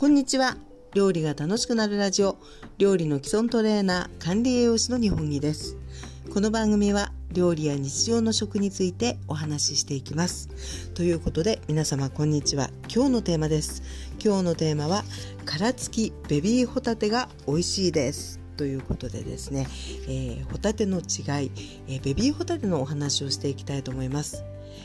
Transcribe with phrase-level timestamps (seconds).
[0.00, 0.56] こんにちは。
[0.94, 2.38] 料理が楽しくなるラジオ。
[2.78, 5.76] 料理の基礎トレーナー管理栄養士の日本木です。
[6.32, 10.48] この番組は料理や日常の食についてお話ししていきます。
[10.94, 12.70] ということで皆様こんにちは。
[12.88, 13.82] 今日のテーマです。
[14.24, 15.04] 今日のテーマは
[15.44, 18.39] 殻付きベビーホタテが美味しいです。
[18.60, 19.66] ということでですね、
[20.06, 21.50] えー、ホタテの違い、
[21.88, 24.44] えー、ベビーホタテのお話をしていきたいと思います。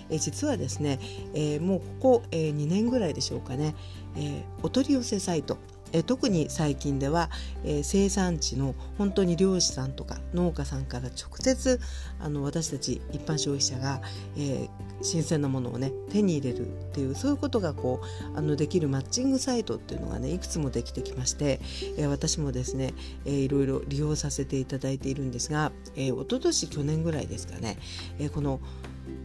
[0.09, 0.97] え実はですね、
[1.33, 1.85] えー、もうこ
[2.21, 3.75] こ、えー、2年ぐらいでしょうかね、
[4.15, 5.57] えー、お取り寄せサイト
[5.91, 7.29] え特に最近では、
[7.63, 11.79] えー、生産地の本当に漁師さんとか農家さんから直接
[12.19, 14.01] あの私たち一般消費者が、
[14.37, 14.69] えー、
[15.01, 18.01] 新鮮なものをね手に入れるっていうそういうことがこ
[18.33, 21.59] うあのできるマッチングサイトっていうのがねいくつもできてきまして、
[21.97, 22.93] えー、私もですね、
[23.25, 27.77] えー、いろいろ利用させていただいているんですが、えー、一昨年去年ぐらいですかね、
[28.19, 28.59] えー、この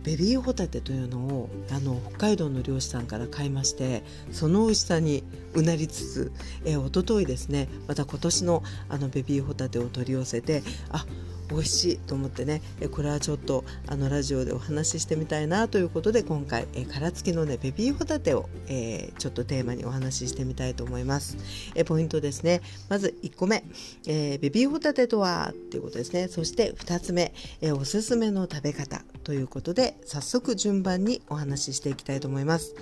[0.02, 6.32] ベビーホタテというのをあの北海道の漁師さんから買いましてその美味しさにうなりつつ、
[6.64, 11.06] えー、一昨日ですねまた今年のあのベビーホタテを取り寄せてあ
[11.50, 12.62] 美味しいと思ってね
[12.92, 21.36] これはちょっとあのラジオでお話ししてみたいなということで今回殻付きのねベビーホタテを、えー、ちょっとテーマにお話ししてみたいと思います。
[21.74, 22.60] えポイントですね。
[22.88, 23.64] まず1個目、
[24.06, 26.28] えー、ベビーホタテとはっていうことですね。
[26.28, 32.74] そして2つ目、えー、おすすめの食べ方ということで早速順番にお話ししていきたいと思います、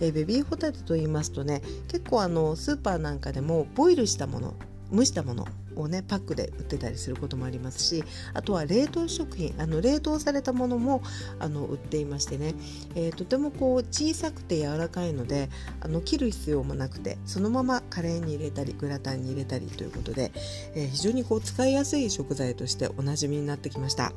[0.00, 4.54] えベビーホタテと言いますとね結構あのスーパーなんかでもボイルしたもの
[4.94, 11.02] 蒸したものをねパックで売ってたりすることもありますしあとは冷凍食品あの冷凍されたものも
[11.38, 12.54] あの売っていましてね、
[12.94, 15.48] えー、とてもこう小さくて柔らかいので
[15.80, 20.32] あの切る必要もなくてそのままカレーに入れたりグラタンに入れたりということで、
[20.74, 24.12] えー、非常にこう使いやすい食材としておなじみになってきました。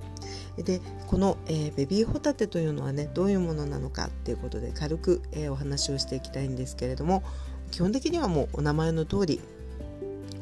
[0.58, 7.24] でこの、えー、ベビーホタテというのはねどういうものなのかっていうことで軽く、えー、お話をしていきたいんですけれども
[7.72, 9.42] 基本的にはもうお名前の通り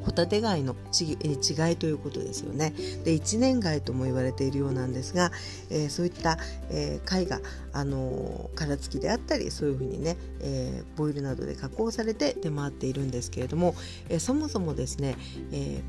[0.06, 2.74] ホタテ貝の違いということですよね。
[3.04, 5.32] で一年貝とも言われているようなんですが、
[5.72, 6.38] えー、そういった、
[6.70, 7.42] えー、貝が、
[7.74, 13.76] あのー、殻付きであったりそういうふうにね、えー、ボイルなどで加工されて出回っているんですけれども、
[14.10, 15.16] えー、そもそもですね、
[15.52, 15.82] え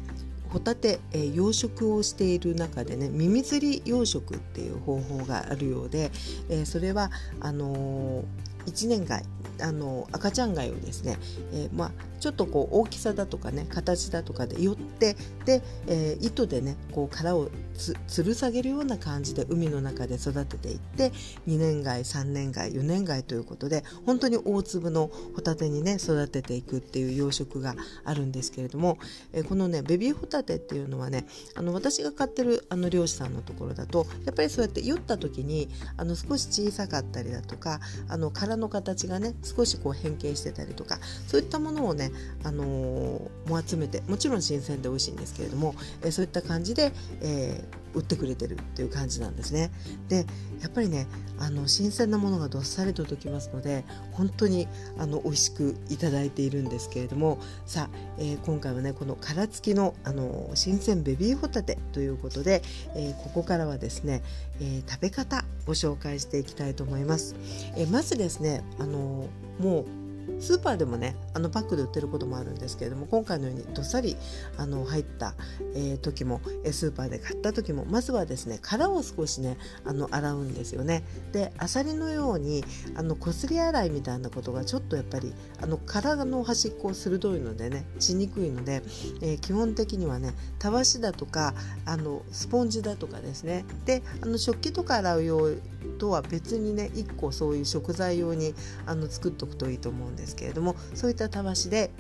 [0.47, 6.11] ー、ホタテ、えー、養殖をしている中でね耳釣り養殖っていう方法があるようで、
[6.49, 7.11] えー、それは
[7.41, 8.25] あのー、
[8.67, 9.25] 1年貝
[9.61, 11.17] あの赤ちゃん貝をですね、
[11.53, 11.91] えー、まあ、
[12.21, 21.11] ちょっとこう大きさだとかね形だとかで寄ってで、えー、糸でねこう殻をつる下げるような感じで海の中で育てていって
[21.47, 28.99] 2年貝3年貝4年貝ということで本当に大粒のホタテにね育てていくっていう養殖があるんですけれども、
[29.33, 42.11] えー、このねベビーホタテっていうのはねあの私が飼ってるあの漁師さんのところだとやっぱりそうやって酔った時にあの少し小さかったりだとかあの殻の形がね少しこう変形してたりとかそういったものをね、
[42.45, 49.71] あのー、も集めてもちろん新鮮で美味しいんですけれども、えー、そういった感じで、えー、売ってくれてるっていう感じなんですね。
[50.09, 50.27] で
[50.61, 51.07] やっぱりね
[51.39, 54.69] あの新鮮なものがどっさりと届きますので本当に
[54.99, 62.63] あの美味しくいただいているんですけれどもさあ、えー、今回はねこの殻付きのあの新鮮ベビーホタテということで、
[62.95, 64.23] えー、ここからはですね、
[64.61, 67.35] えー、食べ方ご紹介していきたいと思います。
[67.77, 70.06] えまずですねあのもう
[70.41, 74.17] スーパーでもねあのパックで売ってることもあるんですけれども今回のようにどっさり
[74.57, 75.35] あの入った、
[75.75, 81.05] えー、時もスーパーで買った時もまずはですね殻を少しねあの洗うんですよね。
[81.33, 82.65] でアサリのように
[82.95, 85.33] あのこすり洗いみたいなことがちょっとやっぱり
[85.63, 88.83] あの殻の端っこ鋭いのでねしにくいので、
[89.23, 91.55] えー、基本的にはねたわしだとか
[91.85, 93.65] あのスポンジだとかですね。
[93.85, 95.51] であの食器とか洗う用
[95.99, 98.55] とは別にね1個そういう食材用に
[98.87, 100.26] あの作っておくといいと思うんです。
[100.35, 101.91] けれどもそういったたわしで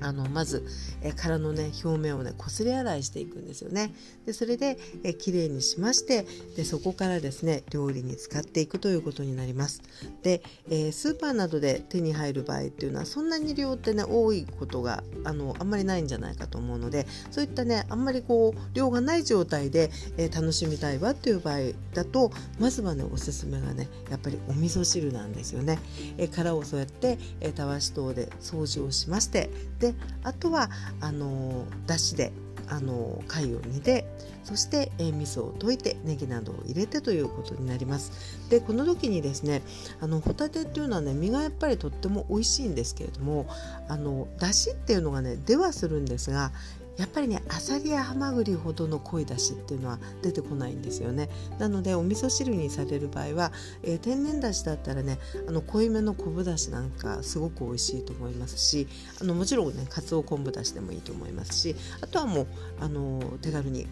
[0.00, 0.64] あのまず、
[1.02, 3.92] え殻のね表面をねこすり洗いしていくんですよね。
[4.24, 6.26] でそれで、えきれいにしまして
[6.56, 9.82] でそこからですね料理に使っていくということになります。
[10.22, 21.58] で、えー、スーパーなどで手に入る場合っていうのはそんなに量ってね多いことがあのあんまりないんじゃないかと思うのでそういったねあんまりこう量がない状態で、えー、楽しみたいわっていう場合
[21.94, 25.78] だとまずはねおすすめがねやっぱりお味噌汁なんですよね。
[26.18, 30.70] え殻をそうやって、えたわし等で掃除をしましてであとは
[31.00, 32.32] あのだしで
[32.68, 34.06] あの貝を煮て
[34.44, 38.48] そして、えー、味噌を溶いてネギなどを入れてということになります。
[38.48, 39.62] でこの時にですね
[40.00, 43.46] あのホタテっていうのはね身がやっぱりとっても美味しいんですけれども
[43.88, 46.52] あのだしっていうのがね出はするんですが
[46.96, 51.28] やっぱりねあさりやハマグリほどの濃いだしっていうのは出てこないんですよね
[51.58, 53.52] なのでお味噌汁にされる場合は、
[53.82, 58.88] えー、天然だしだったらねあの濃いめの昆布だしなんかすごく美味しいと思いますし
[59.20, 62.46] あのもちろんねかつお昆布だしでもいいと思いますしあとはもう
[62.80, 63.86] あの手軽に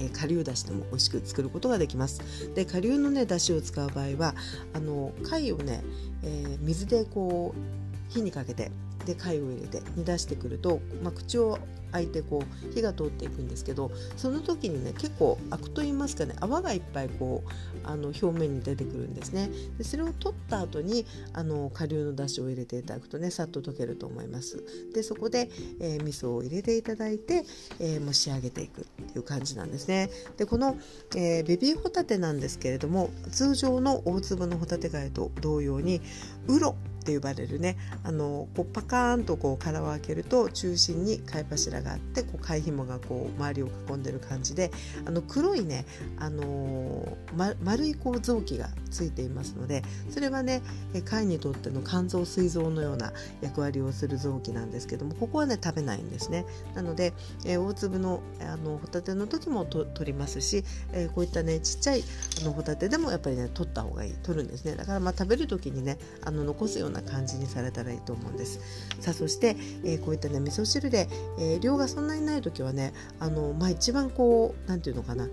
[0.00, 2.20] え顆粒だしでも美味しく作ることができます。
[2.54, 4.34] で顆粒のねだしを使う場合は
[4.72, 5.84] あの貝をね、
[6.22, 8.70] えー、水でこう火にかけて
[9.06, 11.58] で貝を入れて煮出してくると、まあ、口を
[11.94, 17.50] 開いてこう火が通っていくんですけどその時にね結構アクと言いますかね泡がいっぱいこう
[17.84, 19.50] あの表面に出てくるんですね。
[19.78, 24.62] でそれを取った後にあの顆粒の出汁を入れていただくとねさっと溶けると思います。
[24.92, 25.50] でそこで、
[25.80, 27.44] えー、味噌を入れていただいて、
[27.78, 30.10] えー、蒸し上げていくっていう感じなんですね。
[30.36, 30.76] でこの、
[31.14, 36.00] えー、ベビーホタテなんですけれども通常の大粒のホタテ貝と同様に
[36.48, 44.72] ウロって呼ばれるねあのこうパカーンとこう殻を開けると中心に貝柱があってこう貝紐がこう周りを囲んでる感じで
[45.06, 45.86] あの黒いね、
[46.18, 50.62] あのま、丸いこう臓器がついていますのでそれはね
[51.04, 56.44] 貝にとっての肝臓膵臓のような役割をする臓器なんですけどもここはね食べないんですね。
[56.74, 57.12] なので、
[57.44, 62.02] えー、大粒のあのホタテの時もと取りますし、えー、こういったねちっちゃい
[62.42, 64.14] あのホタテでもやっぱりね取った方がいい。
[64.24, 64.74] 取るんですね。
[64.74, 68.60] だからまあ食べる時にねあの残すような感じにされたらいいと思うんです。
[69.00, 71.08] さあそして、えー、こういったね味噌汁で、
[71.38, 75.28] えー、量がそんなにない時はねあのまあ一番こう何て言うのかな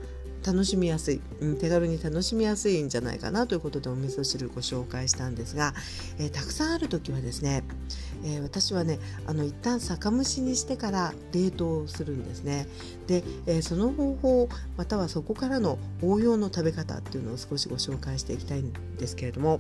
[0.46, 5.74] 楽しみやすい、うん、手軽に楽しみやすいんじゃないかなということでお味噌汁ご紹介したんですが、
[6.18, 7.64] えー、たくさんある時はですね、
[8.24, 8.98] えー、私はね
[9.28, 12.68] あの一旦酒蒸しにしてから冷凍するんですね。
[13.06, 19.60] で、えー、その方法またはそこからの応用の食べ方っていうのを少しご紹介していきたいんですけれども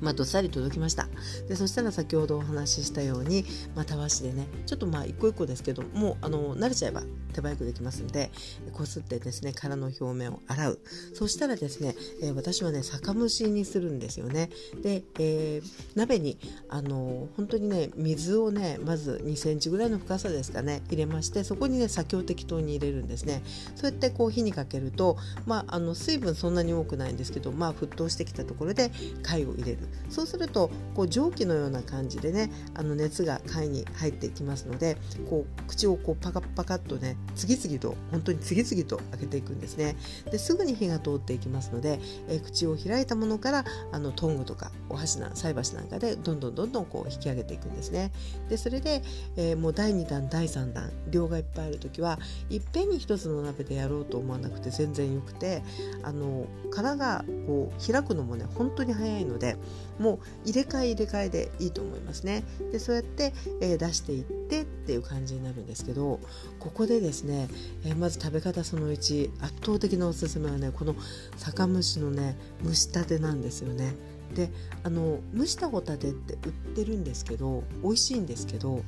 [0.00, 1.08] まあ、どっさり届きました。
[1.48, 3.44] でそしたら先ほどお話ししたように、
[3.74, 8.30] まあ、たわしでねちょっとまあ一個一個ですけどもうあの慣れちゃえば手早くできますので
[8.72, 10.80] こすってですね殻の表面を洗う。
[11.14, 14.50] そしたらですね、えー、私はね酒蒸しにするんですよね。
[14.82, 16.38] で、えー、鍋に
[16.68, 23.42] あの本当にね水をねまず2センチぐらいの深さですかね入れましてそこにね酒を適当に入れるんですね。
[23.76, 25.16] そうやってこう火にかけると
[25.46, 28.90] まああの水分そんなに多くないんですけどまあ沸騰してきたところで
[29.22, 29.78] 貝を入れる。
[30.08, 34.96] そうするとこう蒸気のような感じでねあの熱が貝に入っていきますので
[35.28, 39.96] こう口をこうパカパカッとね次々と本当に次々と開けていくんですね。
[40.30, 48.12] ですぐに火が通っていきますので、えー、口を開いたものからあのトングとかお箸な菜箸なんかでどんどんどんどんこう引き上げていくんですね。
[48.48, 49.02] でそれで、
[49.36, 52.18] えー、もう第2弾第3弾量がいっぱいある時は
[52.50, 55.62] いっぺんに一つの鍋でやろうと思わなくて全然よくて
[56.02, 59.56] あの殻がこう開くのもね本当に早いので
[59.98, 62.44] もう入れ替え入れ替えでいいと思いますね。
[62.72, 66.20] でそうやって、えー、出していってっていう感じになるんですけど
[66.58, 67.48] ここでですね、
[67.84, 70.94] えー、まず食べ方その1圧倒的なおすすめはねこの
[71.36, 73.94] 酒蒸しのね蒸したてなんですよね。
[74.34, 74.48] で
[74.84, 78.82] あの蒸したホタテって売ってるんですけど美味しいんですけど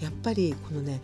[0.00, 1.00] やっぱりこのね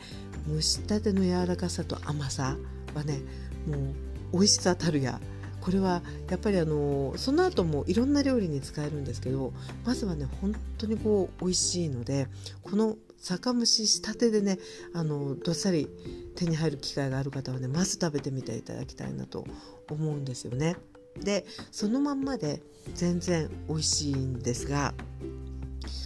[0.48, 2.56] 蒸したての柔らかさと甘さ
[2.94, 3.20] はね
[3.68, 3.94] もう
[4.32, 5.20] 美味しさたるや。
[5.64, 9.54] これはやっぱりあのその後もいろんな料理に使えるんですけど
[9.86, 12.28] まずはね本当にこう美味しいので
[12.62, 14.58] この酒蒸ししたてでね
[14.92, 15.88] あのどっさり
[16.36, 19.46] 手に入る機会がある方はねまず食べてみていただきたいなと
[19.90, 20.76] 思うんですよね。
[21.18, 22.60] でそのまんまで
[22.94, 24.92] 全然美味しいんですが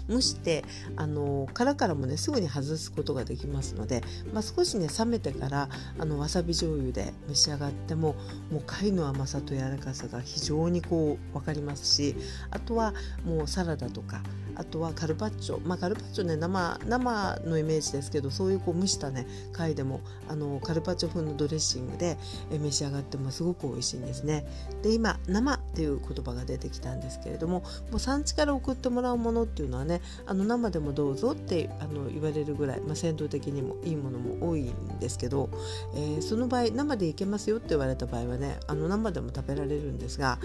[0.09, 0.65] 蒸して
[0.97, 8.15] あの殻からもねすぐに外すことができますので、まあ、少しね冷めてからあのわさび醤油で召し上がっても
[8.51, 12.15] もう貝の甘さと柔らかさが非常にこう分かりますし
[12.51, 12.95] あとは
[13.25, 14.23] もうサラダとか
[14.59, 22.19] あとはカルパッチョ、まあ、カルパッチョね生生のイメージですけどそういうこう蒸したね貝でもあのカルパッチョ風のドレッシングで
[22.51, 24.45] 召し上がってもすごく美味しいんですね。
[24.83, 27.61] で今生っていう言葉が出てきたんですけれども
[27.91, 35.51] もう産地から送ってもらうものっていうのはねあの生でもどうぞってあの言われるぐらい、まあ、鮮度的にもいいものも多いんですけど、
[35.95, 40.39] えー、その場合生でいけますよって言われた場合はねあの生でも食べられるんですが、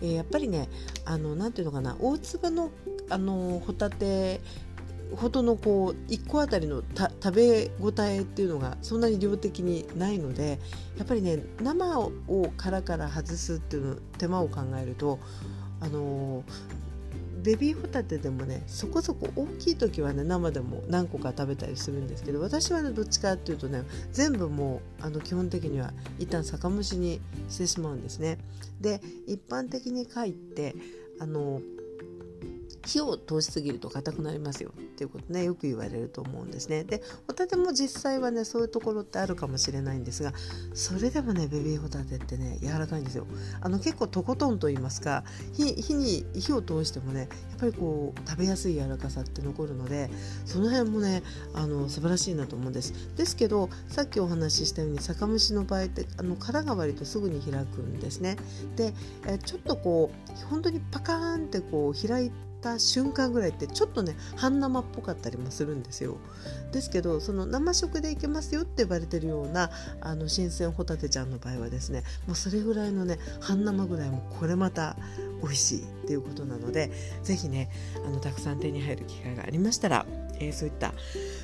[0.00, 0.68] え、やっぱりね
[1.04, 2.70] あのなていうのかな大粒の
[3.12, 4.40] あのホタテ
[5.16, 6.82] ほどのこう1個あたりの
[7.22, 10.58] 食べ応えっていうのがそんなに量的にないので
[10.96, 12.12] やっぱりね生を
[12.56, 15.18] 殻から外すっていうの手間を考えると
[15.80, 16.44] あの
[17.42, 28.38] ベビーホタテでもねそこそこ大きい時はね生でも何個か食べたりするんですけど私はねどっちかっていうとね全部もうあの基本的には一旦酒蒸しにしてしまうんですね。
[28.80, 30.76] で一般的に貝って
[31.20, 31.60] あの
[32.84, 36.84] 火を通しすぎると硬くなりますよっていうことねよく言われると思うんですね。
[36.84, 40.32] でホタテも実際はねそういうところってあるかもしれないんですが
[40.74, 43.26] それでもねベビーホタテってね柔らかいんですよ。
[43.60, 50.10] あの結構とことんと言いますか火に火を通してもねやっぱりこう食べやすい柔らかさって残るので
[50.44, 51.22] その辺もね
[51.54, 52.92] あの素晴らしいなと思うんです。
[53.16, 58.36] ですけどさっきお話ししたように酒蒸しの場合ってあの殻が割とすぐに開くんですね。
[58.76, 58.92] で
[59.26, 66.16] えちょっとこう本当にパカーンってこう開いてた瞬間ぐらいってちょっとね半生っぽかったりもするんですよ。
[66.72, 74.96] ですけどその生食でいけますよって言われてるようなあの新鮮ホタテちゃんの場合はですねもうそれぐらいのね半生ぐらいもこれまた
[75.42, 76.90] 美味しいっていうことなので
[77.22, 77.70] 是非ね
[78.06, 80.06] あのたくさん手に入る機会がありましたら、
[80.38, 80.94] えー、そういった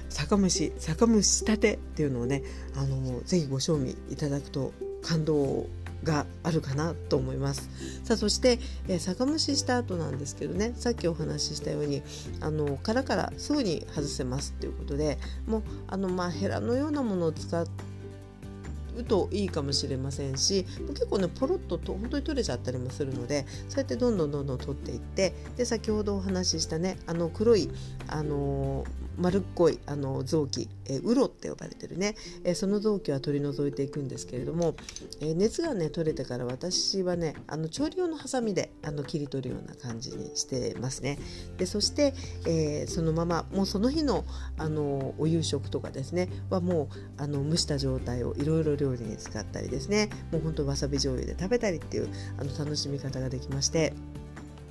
[0.09, 2.43] 酒蒸し酒蒸したてっていうのをね
[2.77, 4.73] あのぜひご賞味いただくと
[5.03, 5.67] 感動
[6.05, 7.69] があるかなと思います。
[8.05, 12.03] さあそして、えー、酒蒸しした後なんですけどねさっきお話ししたように
[12.41, 27.71] あの殻からすぐに外せますっていうことでもうあのまあヘラのようなものを使うといいかもしれませんし結構ねポロッとと本当に取れちゃったりもするのでそうやってどんどんどんどん取っていってで先ほどお話ししたねあの黒い
[28.09, 28.85] あの
[29.19, 34.75] 丸っこいあの臓器、えー、ウロって呼ばれてるね、えー、その臓器は取り除いていくんですけれども、
[35.21, 41.19] えー、熱がね取れてから私はねあの調理用のハサミであの切り取るような感じにしてますね。
[41.57, 42.15] でそして、
[42.47, 44.25] えそのままもうその日の
[44.57, 46.85] あのお夕食とかですねはも
[47.19, 52.09] うあの蒸した状態をいろいろ料理に使ったりですねもうほんとわさび醤油で食べたりっていう
[52.39, 53.93] あの楽しみ方ができまして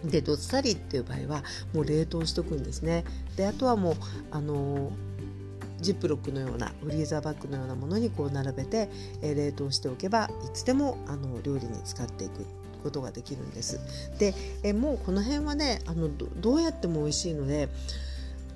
[0.09, 3.03] でどっさりっていう場合はもう冷凍しとくんですね
[3.35, 3.95] であとはもう
[4.31, 4.91] あの
[5.79, 8.89] ジップロックのようなフリーザーバッグのようなものにこう並べて、
[9.21, 12.45] え冷凍しておけばいつでもあの料理に使っていく
[12.81, 13.79] ことができるんです。
[14.17, 14.33] で
[14.63, 17.69] えもうこの辺はねあのどうやっても美味しいので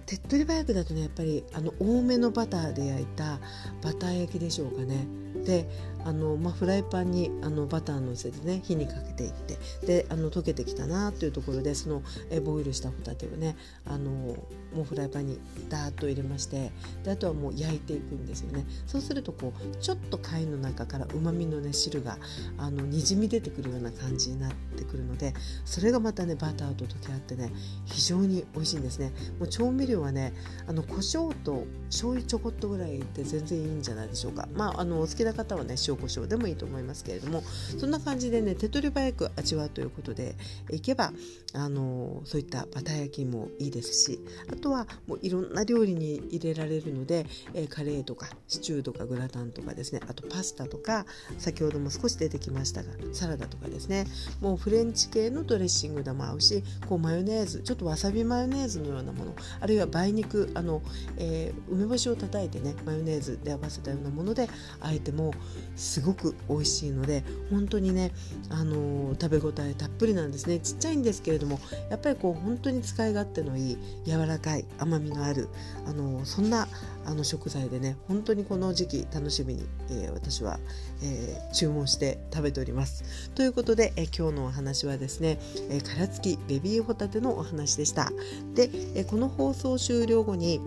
[0.05, 3.39] 手っ取り早くだとねやっぱりあの多めのバターで焼いた
[3.81, 5.05] バター焼きでしょうかね。
[5.46, 5.70] で
[6.05, 13.55] あの、まあ、フライパンにあのバターのせてね火にかけていってであの溶けてきたなっていうところでそのえボイルしたホタテをね
[13.86, 15.39] あのもうフライパンに
[15.70, 16.72] ダーッと入れまして
[17.03, 18.65] であとはもう焼いていくんですよね。
[18.88, 22.17] そうするとこうちょっと貝の中からうまみのね汁が
[22.58, 25.34] あのにじみ出てくるような感じになってくるので
[25.65, 27.51] それがまたねバターと溶け合ってね
[27.86, 29.12] 非常に美味しいんですね。
[29.39, 30.34] もう調味料はね
[30.67, 34.48] あの胡椒と醤油ちょこっとぐらいで全然いいんじゃないでしょうか。
[34.53, 37.43] まああのお好きな方はね塩コショウでもいいと思いますけれども
[37.79, 40.36] そんな感じでね手取り早く味わうということで
[40.71, 41.12] いけば
[41.53, 44.19] あのそういったバター焼きもいいですし
[44.51, 51.05] あとはもういろんな料理に入れられるので、え、カレーとかシチューとかグラタンとかですねあとパスタとか
[51.38, 54.05] 先ほども少し出てきましたがサラダとかですね
[54.39, 60.81] もうフレンチ系のドレッシングでも合うしこうマヨネーズちょっとわさびマヨネーズのようなものあるいは梅肉あの、
[61.17, 64.48] えー、梅干しを叩いてねマヨネーズで合わせたようなもので
[64.79, 65.33] あえても
[65.82, 68.12] すごく美味しいので本当にね、
[68.50, 71.60] あのー、食べ応えたっぷりなんですねちっちゃいんですけれども
[71.90, 75.50] やっぱりこう本当に使い勝手のいい柔らかい甘みのある、
[75.88, 76.68] あのー、そんな
[77.04, 80.60] あの食材でね本当にこの時期楽しみに、えー、私は、
[81.04, 83.32] え、注文して食べております。
[83.34, 88.12] ということで、え、今日のお話はですね、え、殻付きベビーホタテのお話でした。
[88.54, 90.62] で、え、この放送終了後に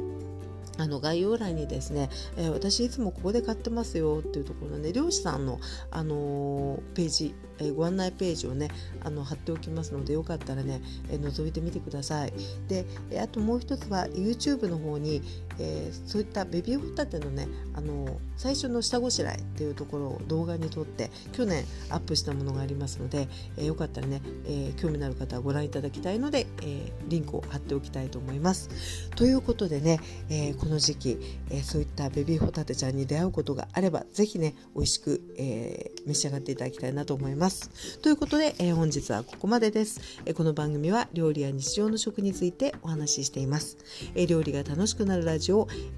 [0.79, 8.69] あの概要欄にですね、えー、私いつもここで買ってますよっていうところで、ね、漁師さんの、あのー、ページ、えー、ご案内ページをね
[9.03, 12.33] あの貼っておきますのでよかったらね、え覗いてみてください。
[12.69, 12.87] で
[13.21, 15.23] あともう一つは YouTube の方に、
[15.59, 31.19] えそういったベビーホタテのね、あの最初の下ごしらえっていうところを動画に撮って去年アップしたものがありますので、えよかったらね、え興味のある方はご覧いただきたいので、えリンクを貼っておきたいと思いますということでね、えーこの時期、
[31.51, 37.99] えー、そういったベビーホタテちゃんに出会うことがあればぜひね美味しく、えー、召し上がっていただきたいなと思います。
[38.01, 43.77] ということで、えー、本日はここまでです、えこの番組は料理や日常の食についてお話ししています。
[44.15, 45.44] え料理が楽しくなるラジオ、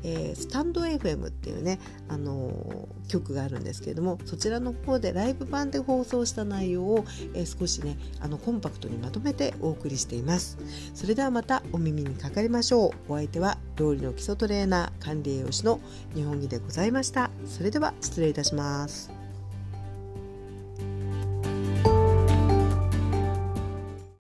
[0.02, 10.58] えスタンド FM っていうね、あの曲があるんですけれどもそちらの方でライブ版で放送した内容を、え少しねあのコンパクトにまとめてお送りしています。
[10.94, 13.12] それではまたお耳にかかりましょう。
[13.12, 15.80] お相手は料理の基礎トレーナー管理栄養士の
[16.14, 17.30] 日本木でございました。
[17.46, 19.15] それでは失礼いたします。